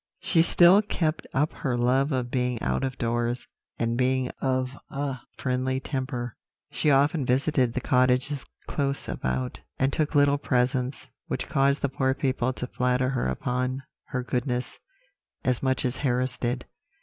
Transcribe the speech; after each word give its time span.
She 0.19 0.41
still 0.41 0.81
kept 0.81 1.27
up 1.31 1.51
her 1.53 1.77
love 1.77 2.11
of 2.11 2.31
being 2.31 2.59
out 2.63 2.83
of 2.83 2.97
doors; 2.97 3.45
and 3.77 3.95
being 3.95 4.31
of 4.41 4.75
a 4.89 5.19
friendly 5.37 5.79
temper, 5.79 6.35
she 6.71 6.89
often 6.89 7.23
visited 7.23 7.71
the 7.73 7.81
cottages 7.81 8.43
close 8.65 9.07
about, 9.07 9.61
and 9.77 9.93
took 9.93 10.15
little 10.15 10.39
presents, 10.39 11.05
which 11.27 11.47
caused 11.47 11.83
the 11.83 11.87
poor 11.89 12.15
people 12.15 12.51
to 12.51 12.65
flatter 12.65 13.09
her 13.09 13.27
upon 13.27 13.83
her 14.05 14.23
goodness, 14.23 14.79
as 15.43 15.61
much 15.61 15.85
as 15.85 15.97
Harris 15.97 16.39
did. 16.39 16.65